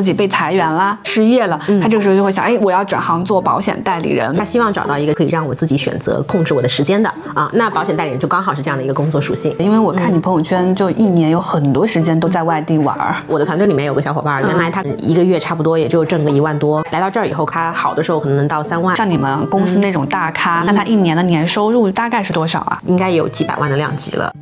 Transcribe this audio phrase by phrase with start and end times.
[0.00, 4.34] 自己被裁员啦、失业了，他这个时候就会想，哎，我要转行做保险代理人。
[4.34, 7.50] 他希望找到一个可以让我自己选择、控制我的时间的啊。
[7.52, 9.54] 那保险代理人就刚好是这样的一个工作属性。
[9.58, 13.14] 因为我看你朋友圈，就一年有很多时间都在外地玩儿。
[13.26, 18.96] 我的团队里面有个小伙伴，原来他一个月差不多也就挣个一万多，来到这儿以后，他好的时候可能能到三万。
[18.96, 22.80] 像你们公司那种大咖，那他一年的年收入大概是多少啊？
[22.86, 24.34] 应该有几百万的量级了。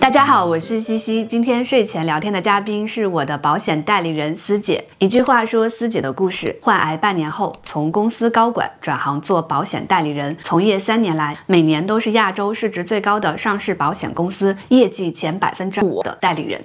[0.00, 1.24] 大家好，我是西西。
[1.24, 4.84] 今天睡前聊天的嘉宾是我的保险代理人思姐。
[4.98, 16.64] 一句话说思姐的故事：患癌半年后，从公司高管转行做保险代理人，从业三年来，每年都是亚洲市值最高的上市保险公司业绩前百分之五的代理人。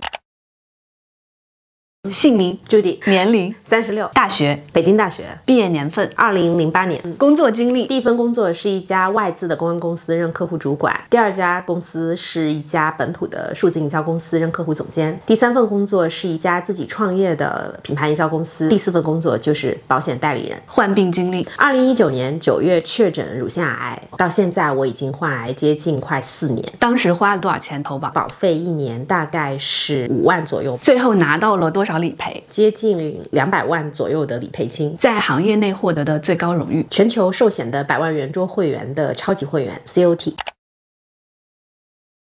[2.11, 3.55] 姓名 Judy，年龄。
[3.63, 4.61] 三十六，大学。
[4.73, 6.11] 北京大学，毕业年份。
[6.17, 7.87] 二零零八年，工作经历。
[7.87, 20.61] 第一份工作是一家外资的公关公司，任客户主管；第二家公司是一家本土的数字营销公司，任客户总监；第三份工作是一家自己创业的品牌营销公司；第四份工作就是保险代理人。
[20.67, 26.73] 患病经历：二零一九年九月确诊乳腺癌，到现在我已经患癌接近快四年。
[26.77, 28.09] 当时花了多少钱投保？
[28.09, 32.43] 保费一年大概是五万左右，最后拿到了多少理赔？
[32.49, 40.33] 接近两百万左右的理赔金，在行业内获得的最高荣誉，全球寿险的百万圆桌会员的超级会员 COT。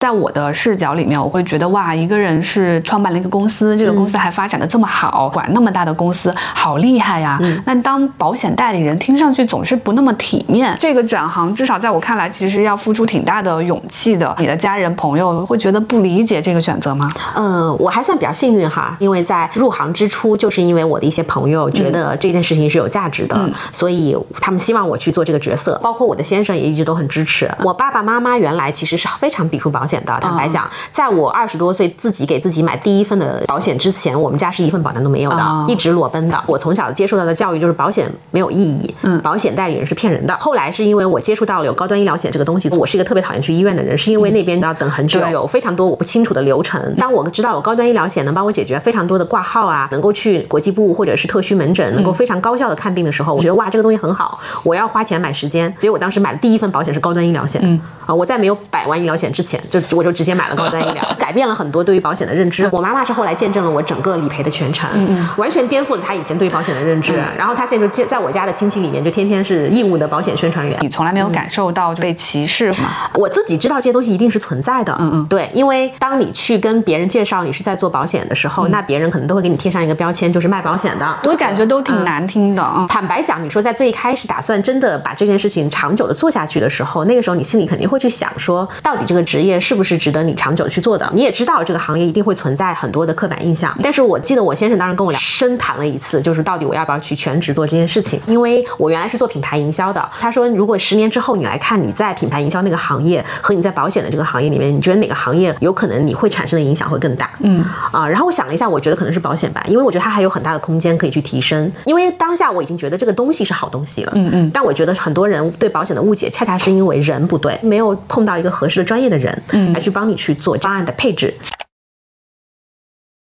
[0.06, 7.40] 在我的视角里面，我会觉得哇，一个人是创办了一个公司，这个公司还发展的这么好，管那么大的公司，好厉害呀。
[7.64, 10.76] 那当保险代理人，听上去总是不那么体面。
[10.78, 14.32] 这个转行，至少在我看来，其实要付出挺大的勇气的。
[14.38, 17.10] 你的家人朋友会觉得不理解这个选择吗？
[17.34, 25.76] 嗯，我还算比较幸运哈，因为在入行之初，就是因为我的一些朋友觉得这件事情是有价值的，所以他们希望我去做这个角色。
[25.82, 27.50] 包括我的先生也一直都很支持。
[27.64, 29.76] 我爸爸妈妈原来其实是非常抵触保。
[29.80, 36.42] 保险的，坦白讲，在我二十多岁自己给自己买第一份的保险之前，我们家是一份保单都没有的，一直裸奔的。
[36.46, 40.36] 我从小接受到的教育就是保险没有意义，嗯，保险代理人是骗人的。
[40.38, 46.94] 后来是因为我接触到了有高端医疗险这个东西，我是一个特别讨厌去医院的人，是因为那边要等很久，有非常多我不清楚的流程。
[46.96, 55.72] 当我知道有高端医疗险能帮我解决非常多的挂号啊，能够去国际部或者是特需门诊，能够非常高效的看病的时候，我觉得哇，这个东西很好，我要花钱买时间。
[55.78, 60.56] 所以我当时买的第一份保险是高端医疗险，嗯啊，我在没有百万医疗险之前，就我就直接买了。
[60.56, 62.66] 高端医疗 改变了很多对于保险的认知。
[62.72, 64.88] 我妈妈是后来见证了我整个理赔的全程，
[65.36, 67.12] 完全颠覆了她以前对于保险的认知。
[67.36, 70.78] 然后她现在就在我家的亲戚里面，就天天是义务的保险宣传员。
[70.80, 72.88] 你从来没有感受到被歧视吗？
[73.14, 74.96] 我自己知道这些东西一定是存在的。
[74.98, 81.06] 嗯嗯，对，因为当你去跟别人介绍你是在做保险的时候，那别人可能都会给你贴上一个标签，就是卖保险的。
[81.24, 82.62] 我感觉都挺难听的。
[82.74, 91.08] 嗯，坦白讲，你说在最开始打算真的把这件事情长久的做下去的时候，那个时候你心里肯定会去想说，到底这个职业是不是值得你长久去做的？
[91.14, 98.20] 你也知道这个行业一定会存在很多的刻板印象，但是我记得我先生当时跟我俩深谈了一次，就是到底我要不要去全职做这件事情？
[98.26, 107.30] 因为我原来是做品牌营销的，他说如果十年之后你来看你在品牌营销那个行业和你在保险的这个行业里面，你觉得哪个行业有可能你会产生的影响会更大？
[107.40, 111.70] 嗯啊，然后我想了一下，我觉得可能是保险吧，因为我觉得它还有很大的空间可以去提升。
[111.84, 121.32] 因为当下我已经觉得这个东西是好东西了，嗯嗯，但我觉得很多人对保险的误解，恰恰是因为人不对，没有碰到一个合适的专业的人，嗯，来去帮你去做方案的配置。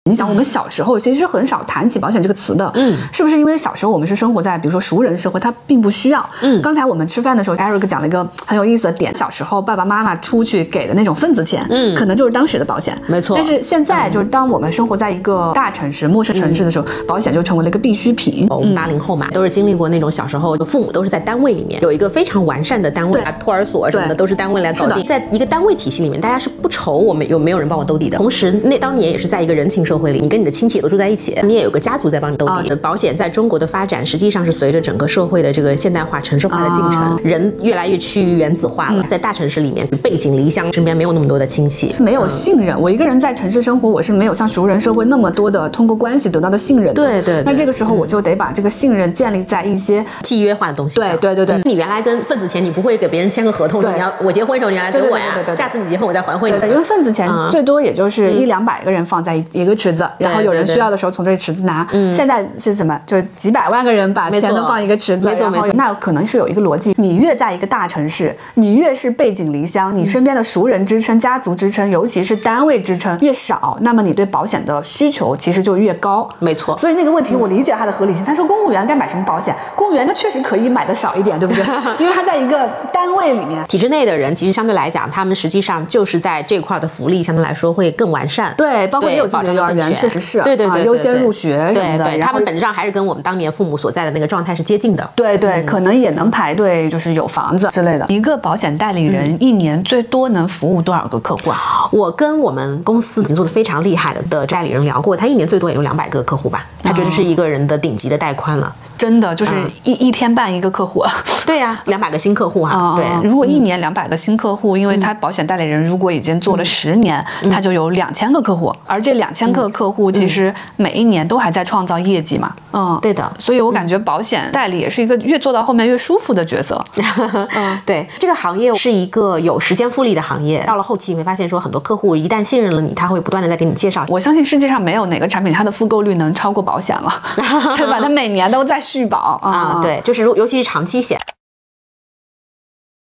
[0.08, 6.26] 你想，我们小时候其实很少谈起保险这个词的，嗯，是不是因为小时候我们是生活在比如说熟人社会，它并不需要。
[6.40, 13.36] 嗯，刚才我们吃饭的时候，Eric 讲了一个很有意思的点，小时候爸爸妈妈出去给的那种份子钱，嗯，可能就是当时的保险，没错。
[13.36, 18.46] 但是现在就是当我们生活在一个大城市、陌生城市的时候，保险就成为了一个必需品。
[18.48, 28.16] 我们八零后嘛，都是经历过那种小时候，父母都是在单位里面有一个非常完善的单位啊，托儿所什么的都是单位来搞定，在一个单位体系里面，大家是不愁我们有没有人帮我兜底的。
[28.16, 30.80] 同时，那当年也是在一个人情社会里，你跟你的亲戚也。
[30.80, 32.74] 都住在一起，你也有个家族在帮你兜底。
[32.76, 39.04] 保险在中国的发展，实际上是随着整个社会的这个现代化、城市化的进程，人越来越趋于原子化了。
[39.10, 42.80] 在大城市里面，背井离乡，身边没有那么多的亲戚，没有信任。
[42.80, 46.94] 我一个人在城市生活，我是没有像熟人社会那么多的通过关系得到的信任。
[46.94, 47.42] 对对。
[47.44, 50.98] 那这个时候，我就得把这个信任建立在一些契约化的东西。
[50.98, 51.60] 对对对对。
[51.64, 55.36] 你原来跟份子钱，你不会给别人签个合同，你要我结婚的时候你要来给我呀。
[55.54, 56.56] 下次你结婚我再还回你。
[56.66, 61.86] 因为份子钱最多也就是一两百个人放在一个池子，然后有人需要的时候从这个池子拿。
[62.12, 63.00] 现在是什么？
[63.06, 76.28] 就是几百万个人把钱都放一个池子，没错没错那可能是有一个逻辑，你越在一个大城市，你越是背井离乡，你身边的熟人支撑、家族支撑，尤其是单位支撑越少，那么你对保险的需求其实就越高。
[76.38, 76.76] 没错。
[76.76, 78.24] 所以那个问题我理解它的合理性。
[78.24, 79.54] 他说公务员该买什么保险？
[79.74, 81.64] 公务员他确实可以买的少一点，对不对？
[81.98, 88.54] 因为他在一个单位里面，体制内的人其实相对来讲，他们实际上就是在这块的福利相对来说会更完善。
[88.56, 90.40] 对，包括也有自己的幼儿园，确实是。
[90.42, 92.18] 对对对，优先入学什么的。
[92.18, 95.08] 他们本质上还是跟我们当年父母所在的那个状态是接近的。
[95.14, 98.06] 对对，可能也能排队，就是有房子之类的。
[98.08, 101.58] 一个保险代理人一年最多能服务多少个客户啊？
[101.90, 106.66] 我跟我们公司已经做的非常厉害的的代理人聊过，他一年最多也有两百个客户吧。
[106.82, 108.74] 他觉得是一个人的顶级的带宽了。
[108.96, 109.52] 真的就是
[109.84, 111.04] 一一天办一个客户。
[111.46, 112.94] 对呀， 两百个新客户哈。
[112.96, 122.52] 对，如果一年两百个新客户，因为他保险代理人如果已经做了十年，他就有两千个客户，而这两千个客户其实每一年都还在创造业绩嘛。
[122.72, 123.30] 嗯，对的。
[123.38, 126.82] 所以我感觉保险代理也是一个越做到后面越舒服的角色。
[127.54, 130.62] 嗯，对，这个行业是一个有时间复利的行业。
[130.64, 134.04] 到了后期你会发现，说很多客户一旦信任了你，他会不断的在给你介绍。
[134.08, 137.12] 我相信世界上没有哪个产品它的复购率能超过保险了，
[137.76, 138.00] 对吧？
[138.00, 141.18] 它每年都在续保啊，对，就是如尤其是长期险。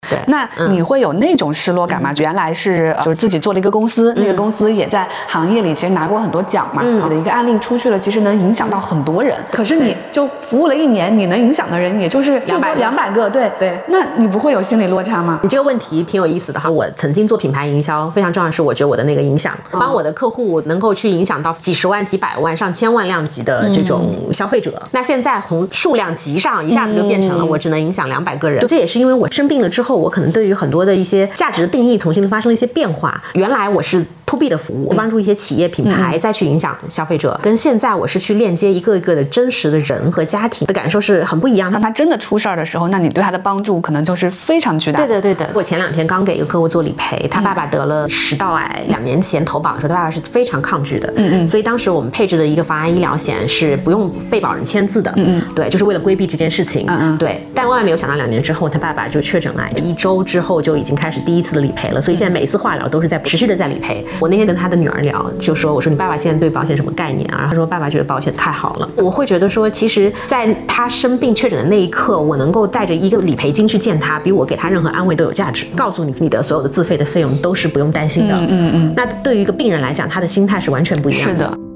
[0.09, 2.13] 对，那你会有那种失落感吗？
[2.19, 6.83] 原来是就是自己做了一个公司，那个公司也在行业里其实拿过很多奖嘛。
[6.83, 9.37] 你的一个案例出去了，其实能影响到很多人。
[9.53, 13.29] 可是你就服务了一年，你能影响的人也就是两百两百个。
[13.29, 15.41] 对对，那你不会有心理落差吗？
[15.43, 16.71] 你这个问题挺有意思的哈。
[16.71, 24.73] 我曾经做品牌营销，非常重要的是，我觉得我的那个影响，帮我的客户能够去影响到几十万、几百万、上千万量级的这种消费者。
[24.93, 28.67] 那现在从数量级上一下子就变成了我只能影响两百个人。
[28.67, 33.23] 这也是因为我生病了之后，我可能对于很多的一些价值定义重新发生了一些变化。
[33.35, 34.05] 原来我是。
[34.29, 41.73] To B 的服务，帮助一些企业品牌再去影响消费者，跟现在我是去链接一个一个的真实的人和家庭的感受是很不一样。
[41.73, 44.99] 当他真的出事儿的时候，那你对他的帮助可能就是非常巨大。
[44.99, 45.49] 对的，对的。
[45.55, 51.11] 我前两天刚给一个客户做理赔，他爸爸得了食道癌，两年前投保的时候，他爸爸是非常抗拒的。
[51.17, 51.49] 嗯嗯。
[51.49, 55.11] 所以当时我们配置的一个防癌医疗险是不用被保人签字的。
[55.17, 55.55] 嗯嗯。
[55.55, 56.85] 对，就是为了规避这件事情。
[56.89, 57.17] 嗯嗯。
[57.17, 62.01] 对，但万万没有想到，两年之后他爸爸就确诊癌，一周之后就已经开始第一次的理赔了。
[62.01, 64.05] 所以现在每一次化疗都是在持续的在理赔。
[64.21, 64.99] 我那天跟他的女儿。
[64.99, 67.47] 聊就说我说你爸爸现在对保险什么概念啊？
[67.49, 68.91] 他说爸爸觉得保险太好了。
[68.97, 75.67] 我会觉得说，其实在他生病确诊的那一刻，我能够带着一个理赔金去见他，比我给他任何安慰都有价值。
[75.77, 78.35] 告诉你，你的所有的自费的费用都是不用担心的。
[78.35, 78.95] 嗯嗯嗯。
[78.97, 81.68] 那对于一个病人来讲，他的心态是完全不一样的。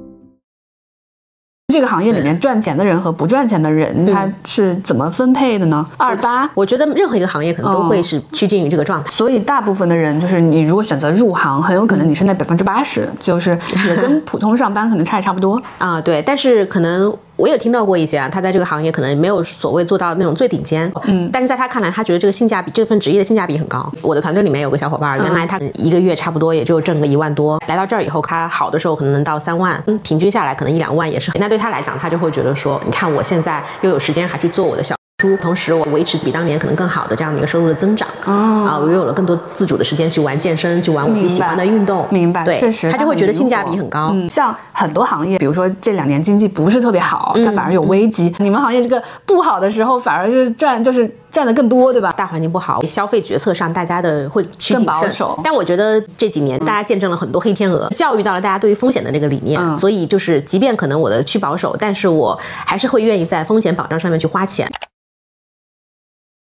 [1.73, 5.85] 这个行业里面赚钱的人和不赚钱的人，他是怎么分配的呢？
[5.97, 9.11] 二八，我觉得任何一个行业可能都会是趋近于这个状态。
[9.11, 13.59] 所以大部分的人，就是你如果选择入行，很有可能你是那百分之八十，就是
[13.89, 16.01] 也跟 普通上班可能差也差不多啊。
[16.01, 17.13] 对，但是可能。
[17.43, 23.93] 我也听到过一些啊，他在这个行业可能没有所谓做到那种最顶尖，嗯，但是在他看来，他觉得这个性价比，这份职业的性价比很高。
[24.00, 31.33] 我的团队里面有个小伙伴，原来他一个月差不多也就挣个一万多，来到这儿以后，他好的时候可能能到三万，嗯，平均下来可能一两万也是。
[31.35, 34.94] 那对他来讲，他就会觉得说，你看我现在又有时间还去做我的小。
[35.39, 42.07] 同时，我维持比当年可能更好的这样的一个收入的增长啊，我又有了更多自主的时间去玩健身，去玩我自己喜欢的运动。
[42.11, 44.15] 明白，对，确实，他就会觉得性价比很高。
[44.29, 48.35] 像很多行业，比如说这两年经济不是特别好，它反而有危机。
[48.39, 52.13] 你们行业这个不好的时候，反而就是赚，就是赚的更多，对吧？
[52.13, 55.39] 大环境不好，消费决策上大家的会更保守。
[55.43, 59.61] 但我觉得这几年大家见证了很多黑天鹅，教育到了大家对于风险的那个理念。
[59.77, 64.71] 所以就是，即便可能我的去保守，但是我还是会愿意在风险保障上面去花钱。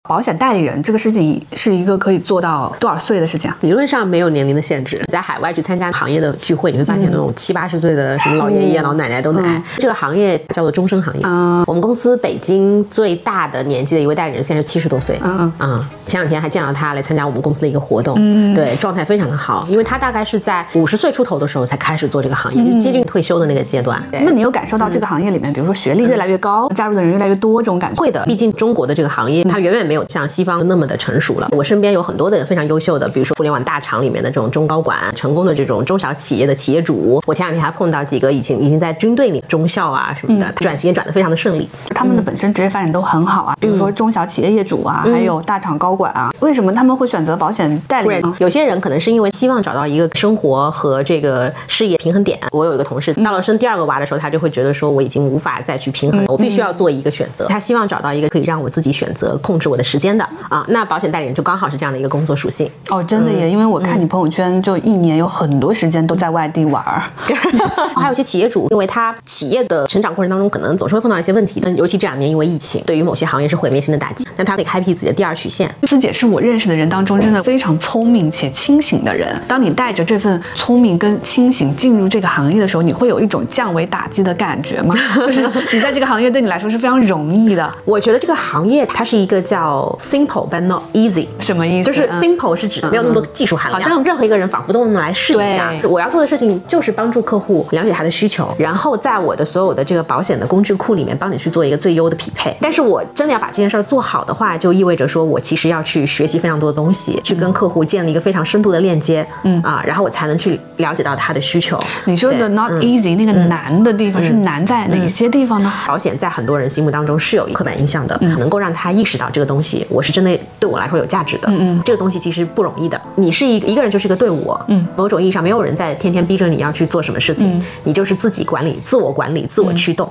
[0.08, 3.58] 保险代理人这个事情是一个可以做到多少岁的事情啊？
[3.62, 5.02] 理论上没有年龄的限制。
[5.12, 9.62] 在海外去参加行业的聚会，你会发现那种七八十岁的什么老爷爷、老奶奶都来。
[9.78, 11.22] 这个行业叫做终身行业。
[11.24, 15.20] 嗯，我们公司北京最大的年纪的一位代理人，现在是七十多岁。
[15.24, 18.16] 嗯嗯，前两天还见到他来参加我们公司的一个活动。
[18.20, 24.00] 嗯，对，状态非常的好，因为他大概是在五十岁出头的时候才开始做这个行业，就接近退休的那个阶段。
[24.12, 28.00] 那你有感受到这个行业里面，比如说学历越来越高，加入的人越来越多这种感觉？
[28.00, 31.50] 会的，毕竟中国的这个行业，它远远没有像西方那么的成熟了。
[31.52, 37.20] 我身边有很多的非常优秀的，比如说互联网大厂里面的这种中高管，成功的这种中小企业的企业主。
[37.26, 41.68] 我前两天还碰到几个已经已经在军队里中校啊什么的，转型也转得非常的顺利。
[41.96, 46.30] 他们的本身职业发展都很好啊，比如说中小企业业主啊，还有大厂高管啊。
[46.42, 48.22] 为什么他们会选择保险代理？
[48.40, 52.38] 有些人可能是因为希望找到一个生活和这个事业平衡点。
[52.52, 57.46] 我有一个同事到了生第二个娃的时候，他就会觉得说我已经无法再去平衡了，我必须要做一个选择。
[57.48, 59.85] 他希望找到一个可以让我自己选择控制我的。
[59.86, 60.66] 时间的啊。
[60.70, 62.70] 那保险代理人就刚好是这样的一个工作属性。
[62.90, 67.04] 哦，真的耶，因为我看你朋友圈，就一年有很多时间都在外地玩儿。
[67.96, 71.62] 还有一些企业主，因为他企业的成长过程当中，可能总是会碰到一些问题。
[71.78, 75.74] 尤其这两年因为疫情，对于某些行业是毁灭性的打击，那他得开辟自己的第二曲线。
[75.84, 79.28] 思姐是我认识的人当中真的非常聪明且清醒的人。
[79.48, 84.96] 当你带着这份聪明跟清醒进入这个行业的时候，你会有一种降维打击的感觉吗？
[85.26, 87.74] 就是你在这个行业对你来说是非常容易的。
[87.86, 91.92] 我觉得这个行业它是一个叫 simple but not easy，什么意思？
[91.92, 95.74] 就是 simple 是指没有那么多技术含量，好像任何一个人仿佛都能来试一下。
[95.84, 102.56] 我要做的事情就是帮助客户了解他的需求，然后在我的所有的这个保险的工具库里面帮你去做一个最优的匹配。
[102.62, 109.62] 但是我真的要把这件事儿做好的话，就意味着说我其实要去学习非常多的东西，去跟客户建立一个非常深度的链接，嗯。
[109.62, 111.80] 啊，然后我才能去了解到他的需求。
[112.06, 115.74] 你说的 not easy 那个难的地方是难在哪些地方呢？
[115.88, 121.50] 保险在很多人心目当中是有刻板印象的，能够让他意识到这个东西我是真的对我来说有价值的。
[121.50, 123.02] 嗯嗯，这个东西其实不容易的。
[123.16, 130.08] 你是一个一个人就是一个队伍，嗯，某种意义上没有人在天天逼着你要去做什么事情，你就是自己管理、自我管理、自我驱动。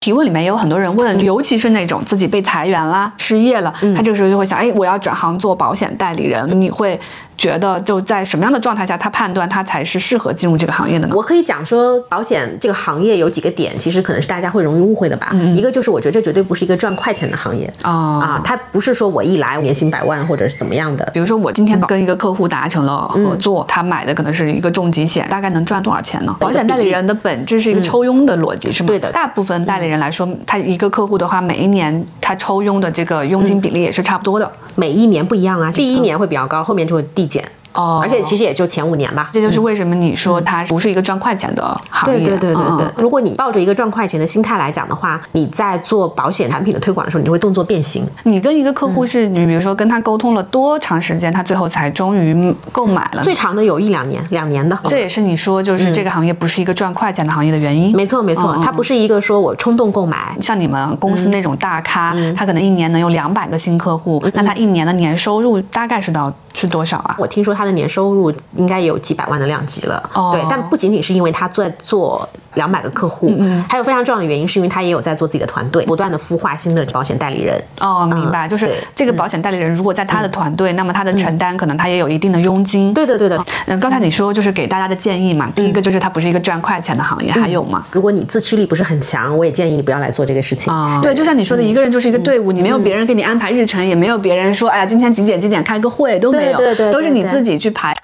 [0.00, 6.98] 提问里面也有很多人问，尤其是那种自己被裁员啦、失业了，他这个时候就会想，哎，我要转行做保险代理人，你会？
[7.38, 11.14] 觉得就在什么样的状态下，他判断他才是适合进入这个行业的呢？
[11.14, 15.32] 我可以讲说，保险这个行业有几个点，其实可能是大家会容易误会的吧。
[15.54, 21.08] 一个就是我觉得这绝对不是一个赚快钱的行业啊啊，它不是说我一来年薪百万或者是怎么样的。
[21.14, 26.34] 比如说我今天跟一个客户达成了合作，他买的可能是一个重疾险，大概能赚多少钱呢？
[26.40, 28.88] 保险代理人的本质是一个抽佣的逻辑，是吗？
[28.88, 29.12] 对的。
[29.12, 37.42] 大部分代理人来说，他一个客户的话，每一年他抽佣的这个佣金比例也是差不多的，每一年不一样啊，第一年会比较高，后面就会递减。
[37.74, 42.18] 哦，而且其实也就前五年吧，这就是为什么你说它不是一个赚快钱的行业。
[42.18, 48.04] 对对对对对，如果你抱着一个赚快钱的心态来讲的话，你在做保险产品的推广的时候，你就会动作变形。
[48.24, 53.22] 你跟一个客户是你比如说跟他沟通了多长时间，他最后才终于购买了？
[53.22, 54.78] 最长的有一两年，两年的。
[54.86, 57.94] 这也是你说就是这个行业不是一个赚快钱的行业的原因。
[57.94, 67.14] 没错没错，它不是一个说我冲动购买，像你们公司那种大咖，他可能一年能有两百个新客户，那他一年的年收入大概是到是多少啊？
[67.18, 68.32] 我听说他的年收入。
[68.56, 72.28] 应该有几百万的量级了，对，但不仅仅是因为他在做。
[72.58, 73.32] 两百个客户，
[73.68, 77.58] 还有非常重要的原因，是因为他也有在做自己的团队，不断的孵化新的保险代理人。
[77.80, 82.92] 哦，明白，就是这个保险代理人如果在他的团队，那么他的承担可能他也有一定的佣金。
[82.92, 83.42] 对的，对的。
[83.66, 87.86] 嗯，刚才你说就是给大家的建议嘛，第一个就是它不是一个赚快钱的行业，还有吗？
[87.92, 90.72] 如果你自驱力不是很强，我也建议你不要来做这个事情。
[90.72, 97.94] 啊，对，就像你说的，一个人就是一个队伍，你没有别人给你安排日程，也没有别人说，哎呀，今天几点几点开个会都没有，对对，都是你自己去排。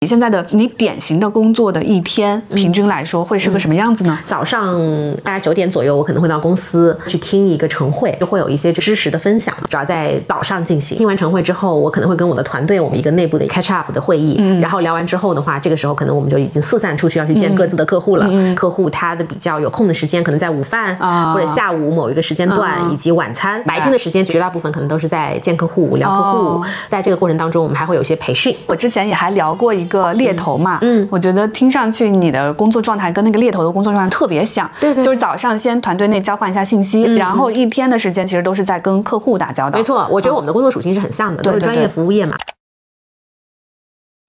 [0.00, 4.16] 你现在的你典型的工作的一天，平均来说会是个什么样子呢？
[4.24, 4.80] 早上
[5.24, 10.96] 大概九点左右，我可能会到公司去听一个晨会，就会有一些知识的分享，主要在早上进行。
[10.96, 18.54] 听完晨会之后，我可能会跟我的团队，我们一个内部的 catch up 的会议，然后聊完之后的话，这个时候可能我们就已经四散出去要去见各自的客户了。
[18.54, 20.94] 客户他的比较有空的时间，可能在午饭
[21.34, 23.60] 或者下午某一个时间段，以及晚餐。
[23.64, 26.64] 白天的时间绝大部分可能都是在见客户、聊客户。
[26.86, 28.56] 在这个过程当中，我们还会有一些培训。
[28.64, 29.87] 我之前也还聊过一。
[29.88, 39.78] 一个猎头嘛，嗯，我觉得听上去你的工作状态跟那个猎头的工作状态特别像，对对，就是早上先团队内交换一下信息，然后一天的时间其实都是在跟客户打交道。
[39.78, 42.36] 没错，我觉得我们的工作属性是很像的，都是专业服务业嘛。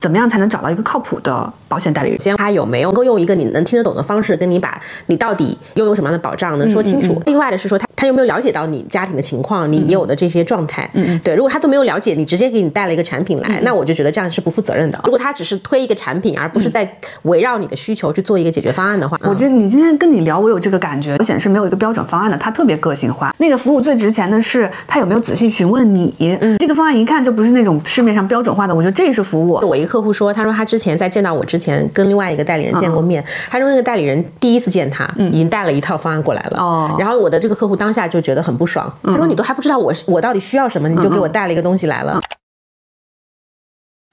[0.01, 2.17] 怎么样才能找到一个靠谱的保险代理人？
[2.17, 7.21] 先他有没有能够用一个你能听得懂的方式跟你把你到底拥有什么样的保障能说清楚？
[7.25, 10.89] 另外的是说他他有没有了解到你家庭的情况，你有的这些状态？
[10.93, 14.97] 嗯对，如果他都没有了解，你直接给你带了一个产品来，那我就觉得这样是不负责任的。
[15.03, 16.89] 如果他只是推一个产品，而不是在
[17.23, 23.35] 围绕你的需求去做一个解决方案的话，我觉得你今天跟你聊，我有这个感觉，保险是没有一个标准方案的，它特别个性化。
[23.39, 29.59] 那个服务最值钱的是他有没有仔细询问你，嗯，这个方案一看就不是那种市面上标准化的，我觉得这是服务。
[29.67, 30.69] 我一个客户说，他说他。
[30.69, 36.61] 之前在见到我之前，跟另外一个代理人见过面，他说那个代理人第一次见他，已经带了一套方案过来了。
[36.61, 42.21] 哦，然后我的这个客户当下就觉得很不爽，他说你都还不知道我我到底需要什么，你就给我带了一个东西来了。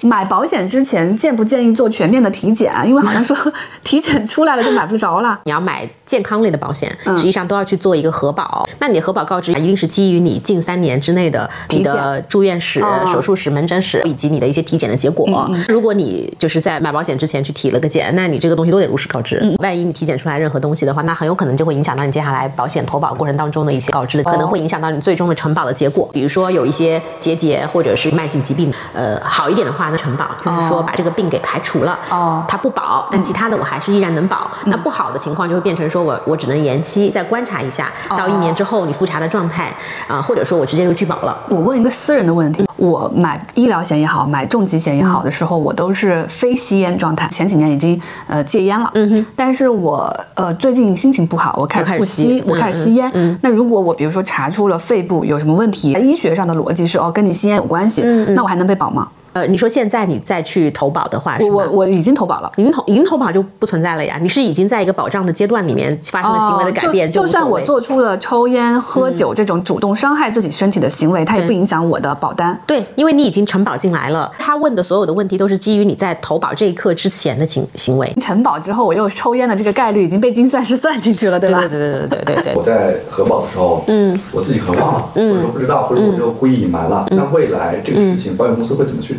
[0.06, 2.72] 买保险之前建不建议做全面的体检？
[2.86, 3.36] 因为好像说
[3.82, 5.38] 体检出来了就买不着了。
[5.44, 8.68] 你要买健康类的保险，实际上都要去做一个核保。
[8.78, 15.26] 那你的核保告知一定是基于你近三年之内的你的住院史、手术史、门诊史以及你的一些体检的结果。
[15.68, 19.42] 如果你就是在买保险之前去体了个检，那你这个东西都得如实告知。
[19.58, 26.08] 万一你体检出来任何东西的话，那很有可能就会影响到你接下来保险投保过程当中的一些告知的，可能会影响到你最终的承保的结果。
[26.12, 29.86] 比如说有一些结节或者是慢性疾病，呃，好一点的话。
[29.96, 31.98] 的承保，就是说把这个病给排除了。
[32.10, 34.50] 哦它不保，但其他的我还是依然能保。
[34.66, 39.74] 那不好的情况就会变成说我我只能延期再观察一下，到一年之后你复查的状态
[40.06, 41.36] 啊、或者说我直接就拒保了。
[41.48, 47.26] 我问一个私人的问题，我买医疗险也好，买重疾险也好的时候，我都是非吸烟状态。
[47.28, 53.10] 前几年已经呃戒烟了，嗯哼，但是我呃最近心情不好，我开始复吸吸，我开始吸烟。
[53.14, 58.02] 嗯那如果我比如说查出了肺部有什么问题，医学上的逻辑是哦跟你吸烟有关系，
[58.34, 59.08] 那我还能被保吗？
[59.36, 62.50] 呃，你说现在你再去投保的话，是我我我已经投保了。
[62.56, 72.58] 已经投已经投保就不存在了呀，你是已经在一个保障的阶段里面发生了行为的改变，哦就就算我做出了抽烟、喝酒这种主动伤害自己身体的行为，它也不影响我的保单。
[72.66, 78.10] 对，因为你已经承保进来了，他问的所有的问题都是基于你在投保这一刻之前的行行为。
[78.18, 81.60] 承保之后，我又抽烟的这个概率已经被精算师算进去了，对吧？
[81.60, 87.06] 对对对对对对对我在核保的时候，嗯，我自己可能忘了，或者说不知道，或者我就故意隐瞒了。
[87.10, 89.14] 那未来这个事情，保险公司会怎么去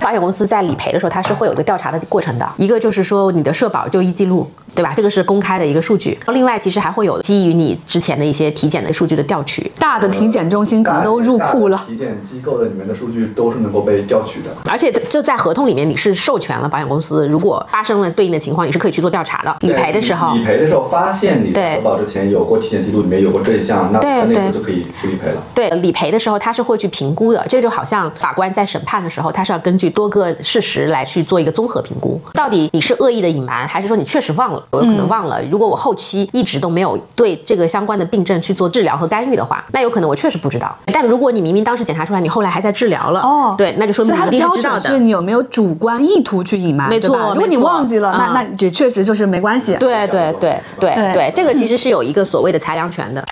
[0.00, 2.48] 保险公司在理赔的时候，它是会有一个调查的过程的。
[2.56, 4.92] 一个就是说你的社保就医记录，对吧？
[4.96, 6.18] 这个是公开的一个数据。
[6.28, 9.70] 另外，其实还会有基于你之前的一些体检的数据的调取。
[9.78, 14.50] 大的体检中心可能都入库了体检机构的里面的数据都是能够被调取的。
[14.70, 19.56] 而且就在合同里面，你是授权了保险公司，如果发生了对应的情况，你是可以去做调查的。
[19.60, 25.42] 理赔的时候理，赔的时候发现你对核保之前有过体检记录，里面有过这一项，那对那那个时候对就可以不理赔了。
[25.54, 27.44] 对理赔的时候，他是会去评估的。
[27.48, 34.59] 这就好像法官在审判的时候，他是要根据多个事实来去做一个综合评估，到底你是恶意的隐瞒，还是说你确实忘了？
[34.72, 35.42] 有可能忘了。
[35.50, 40.74] 如果我后期一直都没有对这个相关的病症去做治疗和干预的话，那有可能我确实不知道。
[40.86, 44.80] 但如果你明明当时检查出来，你后来还在治疗了，哦对，那就说明你一定所以它的标是知道的。
[44.80, 49.76] 准是你有没有主观意图去隐瞒，没错如果你忘记了，那嗯那也确实就是没关系。
[49.78, 53.24] 对对对对对对，这个其实是有一个所谓的裁量权的。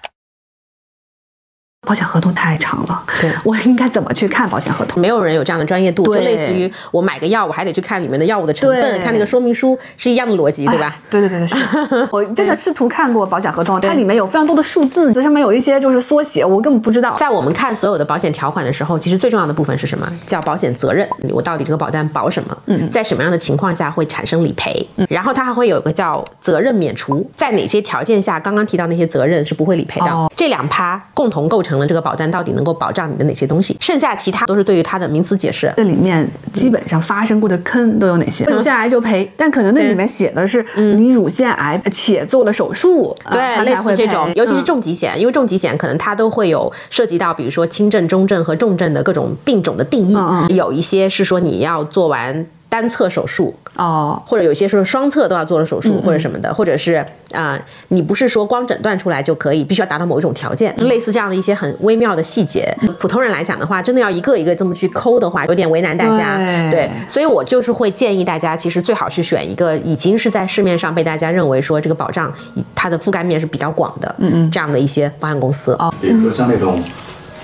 [1.88, 5.00] 保险合同太长了，对我应该怎么去看保险合同？
[5.00, 11.02] 没有人有这样的专业度，就类似于我买个药，我还得去看里面的药物的成分，看那个说明书，是一样的逻辑，对吧哎？
[11.08, 11.56] 对对对对，是
[12.12, 17.16] 我真的试图看过保险合同，它里面有非常多的数字，这上面有一些就是缩写，我根本不知道。
[17.16, 20.06] 在我们看所有的保险条款的时候，其实最重要的部分是什么？
[20.26, 21.08] 叫保险责任。
[21.32, 22.58] 我到底这个保单保什么？
[22.66, 24.86] 嗯，在什么样的情况下会产生理赔？
[24.96, 30.06] 嗯，然后它还会有个叫责任免除，在哪些条件下，刚刚提到那些责任是不会理赔的。
[30.06, 35.72] 哦这两趴共同构成了这个保单到底能够保障你的哪些东西，剩下其他都是对于它的名词解释。
[35.76, 38.44] 这里面基本上发生过的坑都有哪些？
[38.44, 44.64] 乳腺癌就赔，但可能那里面写的是你乳腺癌且做了手术，啊对，类似这种，尤其是嗯。
[44.68, 50.46] 重疾险，因为重疾险可能它都会有涉及到，比如说轻症、中症和重症的各种病种的定义，嗯。
[50.54, 56.94] 有一些是说你要做完单侧手术，哦，或者有些时候双侧都要做了手术或者什么的，或者是
[57.32, 66.36] 啊、呃你不是说光诊断出来就可以，必须要达到某一种条件，类似这样的一些很微妙的细节，普通人来讲的话，真的要一个一个这么去抠的话，有点为难大家。
[66.70, 66.90] 对。
[67.08, 72.30] 所以我就是会建议大家，其实最好去选一个已经是在市面上被大家认为说这个保障
[72.74, 75.72] 它的覆盖面是比较广的，嗯嗯，这样的一些保险公司。
[75.74, 76.78] 啊，比如说像那种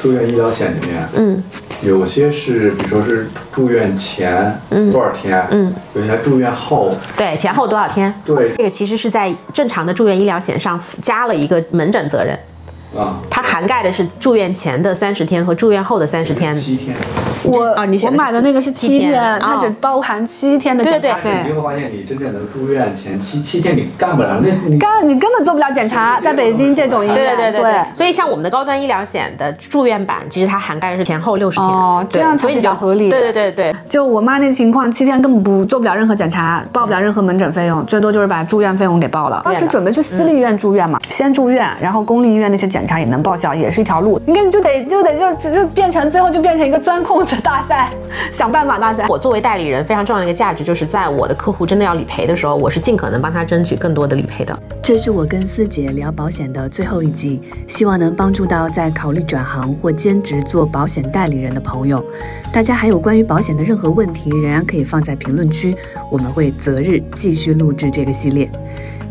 [0.04, 1.42] 住院医疗险里面，嗯，
[1.82, 4.60] 有些是，比如说是住院前
[4.92, 8.12] 多少天，嗯，有些住院后，对，前后多少天？
[8.22, 8.52] 对。
[8.54, 12.38] 这个其实是在正常的住院医疗险上加了一个门诊责任。
[12.96, 16.54] 啊，它涵盖的是住院前的三十天和住院后的三十天。
[16.54, 16.94] 七天。
[17.44, 21.44] 我啊你选我买的那个是七天它哦只包含七天的对对检查费。
[21.46, 31.68] 你会发现，你真正的住院前七七天你干不了，那你干你根本做不了检查，在北京这种医院，对对对对所以像我们的高端医疗险的住院版，其实它涵盖的是前后六十天。
[31.68, 39.42] 哦这样才比所以比较合理对对对对，就我妈那情况，七天根本不做不了任何检查，报不了任何门诊费用，最多就是把住院费用给报了。
[39.44, 44.20] 当时准备去私立医院住院嘛，先住院，然后公立医院那些检查也能报销，也是一条路。
[44.26, 47.90] 你看，你就得就得就就就变成最后就变成一个钻空子大赛，
[48.32, 49.06] 想办法大赛。
[49.08, 54.58] 我作为代理人，非常重要的一个价值就是在我的客户真的要理赔的时候，我是尽可能帮他争取更多的理赔的。
[54.82, 62.04] 这是我跟思姐聊保险的最后一集，希望能帮助到在考虑转行或兼职做保险代理人的朋友。
[62.52, 65.74] 大家还有关于保险的任何问题，仍然可以放在评论区，
[66.10, 68.50] 我们会择日继续录制这个系列。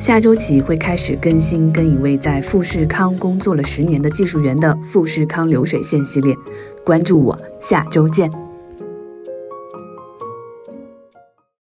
[0.03, 6.35] 下周起会开始更新跟一位在富士康工作了十年的技术员的富士康流水线系列，
[6.83, 8.42] 关注我，下周见。